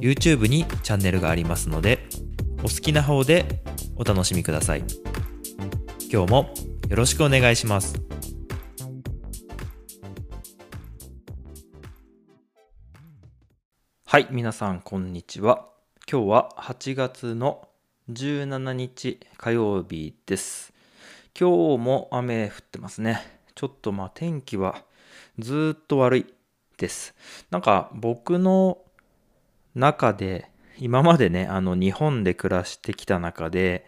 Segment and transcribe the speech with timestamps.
[0.00, 2.08] YouTube にチャンネルがありますので
[2.58, 3.62] お好きな方で
[3.96, 4.84] お楽しみください。
[6.10, 6.54] 今日も
[6.88, 8.00] よろしくお願いします。
[14.06, 15.68] はい皆さんこんにちは。
[16.10, 17.68] 今日は8月の
[18.10, 20.72] 17日火曜日です。
[21.38, 23.20] 今日も雨降ってますね。
[23.54, 24.82] ちょっとまあ天気は
[25.38, 26.26] ずっと悪い
[26.78, 27.14] です。
[27.50, 28.78] なんか僕の
[29.78, 33.86] 中で今までねあの日本で暮らしてきた中で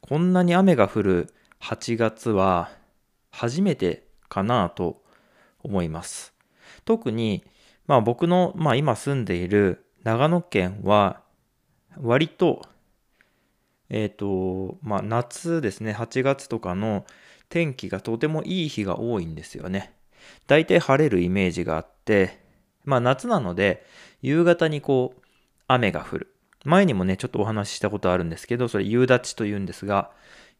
[0.00, 2.70] こんなに雨が降る8月は
[3.30, 5.02] 初めてかなと
[5.62, 6.34] 思います。
[6.84, 7.44] 特に
[7.86, 11.20] まあ僕の、まあ、今住んでいる長野県は
[11.96, 12.62] 割と
[13.88, 17.04] えっ、ー、とまあ夏ですね8月とかの
[17.48, 19.94] 天気がとてもいい日が多いんですよね。
[20.46, 22.40] 大体晴れるイメージがあって
[22.84, 23.84] まあ夏なので
[24.22, 25.29] 夕方にこう
[25.72, 26.34] 雨が降る。
[26.64, 30.10] 前にもね、ちょっとお話ししたことあるんですけど、それ夕立というんですが、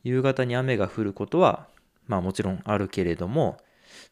[0.05, 1.67] 夕方に雨が降ることは、
[2.07, 3.59] まあもちろんあるけれども、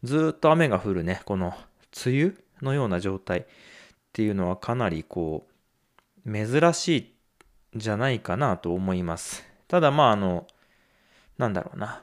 [0.02, 1.54] ずっと雨が降るね、この
[2.04, 3.44] 梅雨のような状態っ
[4.12, 5.46] ていうのはかなりこ
[6.26, 7.14] う、珍し
[7.74, 9.44] いんじゃないかなと思います。
[9.68, 10.46] ただまああの、
[11.38, 12.02] なんだろうな。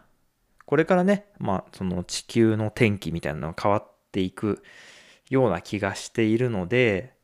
[0.66, 4.64] これからね、まあその地球の天気みたいなのが変わっていく
[5.30, 7.15] ような気がしているので、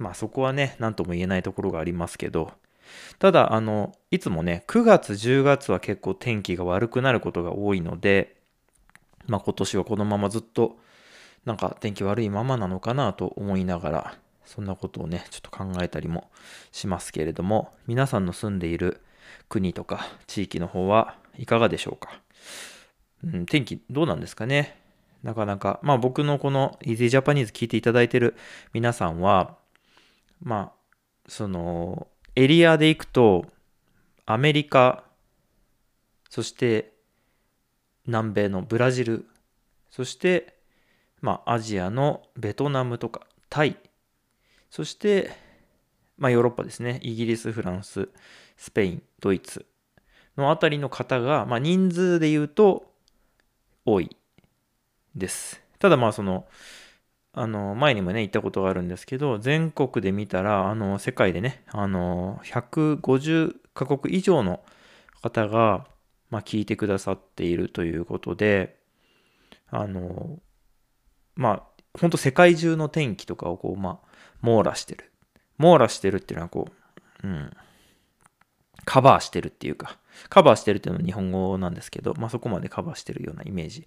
[0.00, 2.52] まあそこはね、何とも言えないところがありますけど、
[3.20, 8.36] ただ、あの、いつもね、9月、10月は結構天気が悪くなることが多いので、
[9.26, 10.78] まあ今年はこのままずっと、
[11.44, 16.30] なんか天気悪いままなのかなと思いながら、そんなことをね、ちょっと考えたりも
[16.72, 19.02] しますけれども、皆さんの住んでいる
[19.48, 22.20] 国とか地域の方はいかがでしょうか？
[23.22, 24.76] うん、天気どうなんですかね？
[25.22, 28.34] なかなか、まあ僕のこの Easy Japanese 聞いていただいている
[28.72, 29.59] 皆さんは、
[30.40, 33.46] まあ、その、エリアで行くと、
[34.26, 35.04] アメリカ、
[36.28, 36.92] そして
[38.06, 39.26] 南米のブラジル、
[39.90, 40.56] そして、
[41.20, 43.76] まあ、アジアのベトナムとかタイ、
[44.70, 45.32] そして、
[46.16, 48.08] まあ、ヨーロッパですね、イギリス、フランス、
[48.56, 49.66] スペイン、ドイツ
[50.36, 52.92] のあたりの方が、まあ、人数で言うと
[53.84, 54.16] 多い
[55.14, 55.60] です。
[55.78, 56.46] ただまあその
[57.32, 64.60] あの、前にもね、行ったことがあるんですけど、全国で見たら、あの、世界でね、あの、150カ国以上の
[65.22, 65.86] 方が、
[66.30, 68.80] まあ、聞いてくださっているということで、
[69.68, 70.40] あの、
[71.36, 71.62] まあ、
[71.98, 74.08] 本当世界中の天気とかをこう、まあ、
[74.40, 75.12] 網羅してる。
[75.58, 76.68] 網羅してるっていうのはこ
[77.22, 77.50] う、うん、
[78.84, 79.98] カバーしてるっていうか、
[80.28, 83.86] カバーしてるっていうのは日本語なんですけど、まあそこまでカバーしてるようなイメージ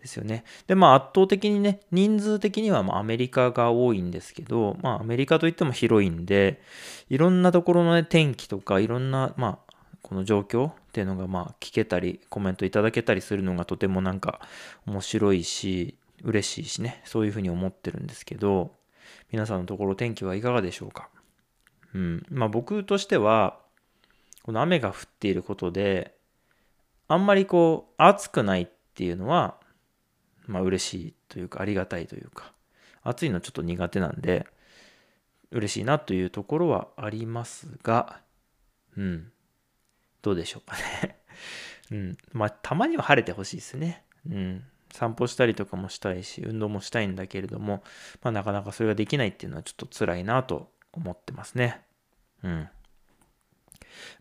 [0.00, 0.44] ですよね。
[0.66, 6.62] で、まあ圧倒的にね、人数的にはまあアメリカが多いんですけど、まあアメリカといっても広いんで、
[7.08, 14.40] いろんなところのね、天気とかいろんな、まあこの状況っていうのがまあ聞けたり、コメントいただけたりするのがとてもなんか
[14.86, 18.72] 面白いし、嬉しいしね、そういうふうに思ってるんですけど、
[19.32, 21.08] 皆さんのところ天気はいかがでしょうか？
[21.94, 22.26] うん。
[22.30, 23.58] まあ僕としては、
[24.44, 26.14] この雨が降っていることで、
[27.08, 29.58] あんまりこう、暑くないっていうのは、
[30.46, 32.52] まあ嬉しいというか、ありがたいというか、
[33.02, 34.46] 暑いのちょっと苦手なんで、
[35.50, 38.20] 嬉しいなというところはありますが、
[38.98, 39.32] うん。
[40.20, 41.18] どうでしょうかね
[41.90, 42.18] うん。
[42.32, 44.04] まあ、たまには晴れてほしいですね。
[44.28, 44.64] うん。
[44.92, 47.82] 散歩したりとかもしたいし、運動もしたいんだけれども、
[48.22, 51.82] まあ、なかなかそれができないっていうのはちょっと辛いなと思ってますね。
[52.42, 52.68] うん。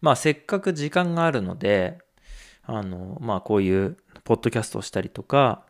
[0.02, 2.00] まあせっかく時間があるので、
[2.64, 5.66] あの、まあこういうポッドキャストをしたりとか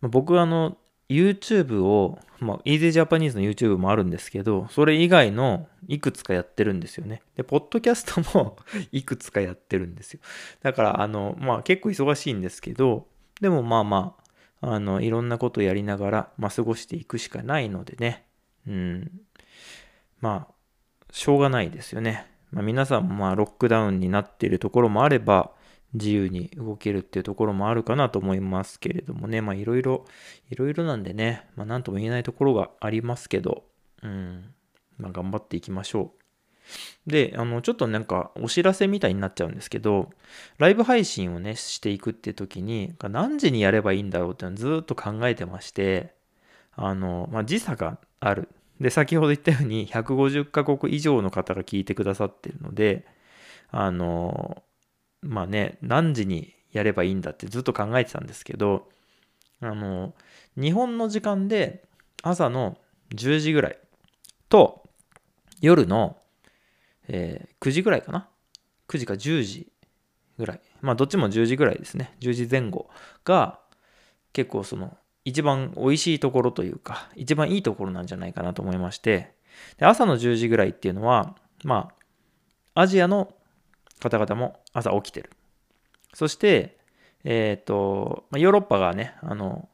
[0.00, 0.76] ま、僕はあの、
[1.08, 7.22] YouTube を、まあ、Easy Japanese の YouTube もあるんですけど、それ以外のいくつかやってるんですよね。
[7.34, 8.56] で、ポッドキャストも
[8.92, 10.20] いくつかやってるんですよ。
[10.62, 13.06] だから、あの、まあ結構忙しいんですけど、
[13.40, 14.16] でもまあま
[14.60, 18.26] あ、あの、いろんなことやりながら、まあ過ごしていくしかないのでね。
[18.66, 19.10] うん。
[20.20, 20.54] まあ、
[21.10, 22.26] しょうがないですよね。
[22.50, 25.52] まあ、皆さんもまあロックダウンになっているところもあれば、
[25.94, 30.04] 自由に動けるっていうところもあるかなと思いますけれどもね、まあいろいろ、
[30.50, 33.64] いろいろなんでね、まあなんとも言えないところがありますけど、
[34.02, 34.52] うん、
[34.98, 36.18] まあ頑張っていきましょう。
[37.10, 40.10] で、あの、ちょっとなんかお知らせみたいになっちゃうんですけど、
[40.58, 46.14] ライブ配信をね、していくって時に、何時にやればいいんだろうっていうのをずっと考えてまして、
[46.72, 48.48] あの、まあ、時差がある。
[48.80, 53.06] で、先ほど言ったように150カ国以上の方が聞いてくださってるので、
[53.70, 54.62] あの、
[55.20, 58.88] まあね、何時にやればいいんだってずっと考えてたんですけど、
[59.60, 60.14] あの、
[60.56, 61.84] 日本の時間で
[62.22, 62.78] 朝の
[63.14, 63.78] 10時ぐらい
[64.48, 64.88] と
[65.60, 66.16] 夜の、
[67.08, 68.28] えー、9時ぐらいかな
[68.88, 69.72] ?9 時か10時
[70.38, 70.60] ぐらい。
[70.80, 72.14] まあどっちも10時ぐらいですね。
[72.20, 72.88] 10時前後
[73.24, 73.58] が
[74.32, 74.96] 結構その
[75.28, 79.34] 一番美味しいところというか、一番いいところなんじゃないかなと思いまして、
[79.76, 81.90] で朝の10時ぐらいっていうのは、ま
[82.74, 83.34] あ、アジアの
[84.00, 85.30] 方々も朝起きてる。
[86.14, 86.78] そして、
[87.24, 89.68] えっ、ー、と、ま、ヨーロッパがね、あの、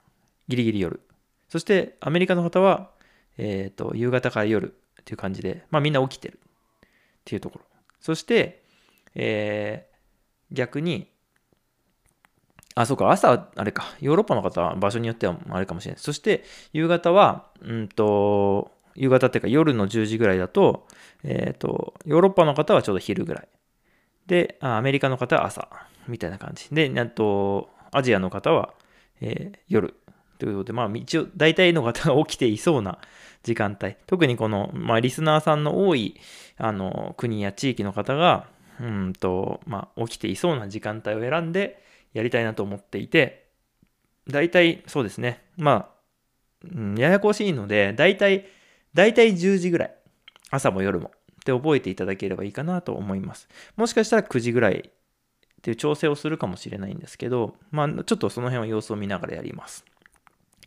[0.49, 1.01] ギリギリ夜。
[1.49, 2.91] そしてアメリカの方は、
[3.39, 6.89] えっ、ー、と、夕方から夜っていう感じで、まあみんな起きてるっ
[7.25, 7.65] ていうところ。
[8.01, 8.65] そして、
[9.15, 11.14] えー、逆に、
[12.75, 16.01] あ、そうか、朝、あれか、ヨーロッパの方は場所によってはあれかもしれない。
[16.01, 20.87] そして、夕方は、うんと、夕方っていうか夜の10時ぐらいだと、
[21.23, 23.49] えっ、ー、と、ヨーロッパの方はちょうど昼ぐらい。
[24.27, 25.69] で、アメリカの方は朝、
[26.09, 26.69] みたいな感じ。
[26.73, 28.75] で、あと、アジアの方は、
[29.21, 29.95] えー、夜。
[30.39, 32.99] ということで、まあ、一応、大体の方が 起きていそうな
[33.45, 33.95] 時間帯。
[34.07, 36.17] 特にこの、まあ、リスナーさんの多い、
[36.59, 38.47] あの、国や地域の方が、
[38.81, 41.81] うんと、まあ、起きていそうな時間帯を選んで
[42.15, 43.49] やりたいなと思っていて、
[44.27, 45.43] 大体、そうですね。
[45.57, 48.47] まあ、うん、ややこしいので、大体、
[48.95, 49.95] 大体10時ぐらい。
[50.51, 51.11] 朝も夜も。
[51.11, 53.49] って覚えていただければいいかなと思います。
[53.77, 54.91] もしかしたら9時ぐらいっ
[55.63, 59.85] ていう調整をするかもしれないんですけど、まあ、ちょっとその辺は様子を見ながらやります。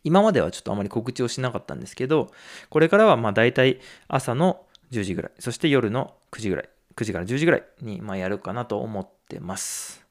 [0.04, 2.30] 今まではちょっとあまり告知をしなかったんですけど、
[2.70, 10.07] これからはまあ大体朝の10時ぐらい、そして夜の9時ぐらい、9時から10時ぐらいにまやるかなと思ってます。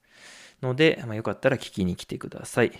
[0.62, 2.71] ので、まあ、よかったら聞きに来てください。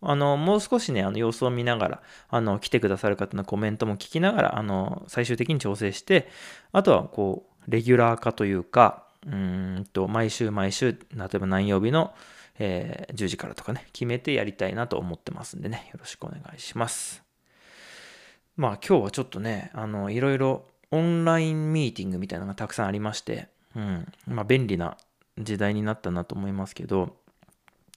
[0.00, 6.28] あの、もう少しね、あの、様子を見ながら、あの、来てくださる方のコメントも聞きながら、あの、最終的に調整して、
[6.72, 12.14] あとは、こう、レギュラー化というか、うんと、毎週毎週、例えば何曜日の、
[12.58, 17.22] えー、10時からとかね、決めてやりたいなと思ってますんでね、よろしくお願いします。
[18.56, 24.96] まあ今日はちょっとね、あの、いろいろオンラインミーティングみたいなのがたくさんありまして、うん、まあ便利な
[25.38, 27.16] 時代になったなと思いますけど、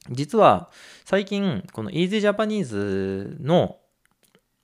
[0.10, 0.70] 実は
[1.06, 3.78] 最近、この Easy Japanese の、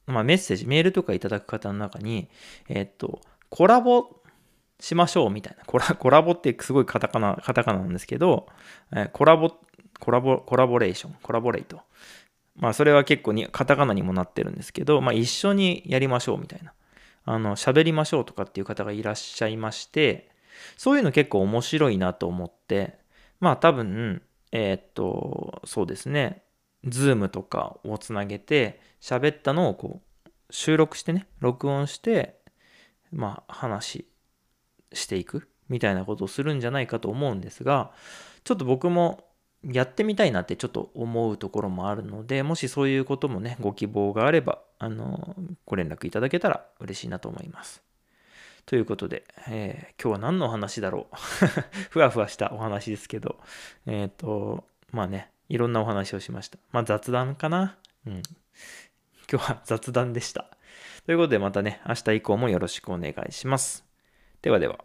[0.06, 2.30] まあ、メッセージ、メールとかいただく方の中に、
[2.70, 4.22] えっと、コラボ
[4.80, 5.64] しましょうみたいな。
[5.66, 8.48] コラコラボってすごいカタカナ、カタカナなんですけど、
[9.14, 9.52] コラボ
[10.00, 11.82] コラボ、コラボレーション、コラボレート。
[12.58, 16.74] まあそれは結構にカタカナにもなってるんですけど、まあ一緒にやりましょうみたいな。
[17.26, 20.30] あの、喋りましょうとかっていう方がいらっしゃいまして、
[20.78, 23.00] そういうの結構面白いなと思って、
[23.40, 24.22] まあ多分、
[24.52, 26.44] えー、っと、そうですね、
[26.86, 32.40] ズームとかをつなげて、喋ったのをこう、収録してね、録音して、
[33.12, 34.06] まあ話
[34.94, 37.92] していくみたいなことをするんじゃないかと思うんですが、
[38.44, 39.26] ちょっと僕も
[39.64, 45.36] やってみたいなってちょっと思うところもあるので、もしそういうこともね、ご希望があれば、あの、
[45.66, 47.82] ご連絡いただけたら嬉しいなと思います。
[48.66, 51.16] ということで、えー、今日は何の話だろう
[51.92, 53.38] ふわふわしたお話ですけど、
[53.86, 56.58] えっ、ー、と、まあね、いろんなお話をしました。
[56.72, 57.78] まあ雑談かな
[58.08, 58.22] うん。
[59.32, 60.46] 今日は雑談でした。
[61.06, 63.86] ということでまたね、明日以降もよろしくお願いします。
[64.42, 64.78] ではでは。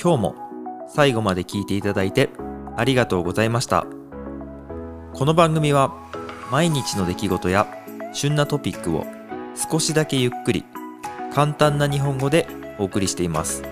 [0.00, 0.34] 今日も
[0.88, 2.30] 最後まで聞いていただいて
[2.76, 3.86] ありがとうございました。
[5.14, 5.94] この番組は
[6.50, 7.66] 毎日の出来事や
[8.14, 9.06] 旬なトピックを
[9.54, 10.64] 少しだけゆっくり
[11.34, 12.46] 簡単な日本語で
[12.78, 13.62] お送りしています。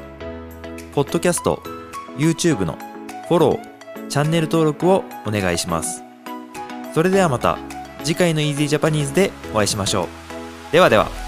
[0.94, 1.62] ポッドキャスト、
[2.16, 2.78] YouTube の
[3.28, 6.02] フォロー、チャンネル登録をお願いします。
[6.94, 7.58] それではまた
[8.02, 10.08] 次回の Easy Japanese でお会いしましょう。
[10.72, 11.19] ではでは。